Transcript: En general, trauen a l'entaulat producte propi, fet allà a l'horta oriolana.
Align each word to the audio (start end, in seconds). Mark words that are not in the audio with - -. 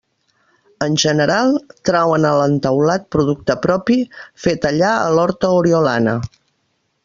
En 0.85 0.95
general, 1.03 1.51
trauen 1.89 2.25
a 2.29 2.33
l'entaulat 2.41 3.05
producte 3.17 3.59
propi, 3.69 3.99
fet 4.47 4.67
allà 4.73 4.91
a 5.05 5.15
l'horta 5.19 5.55
oriolana. 5.63 6.21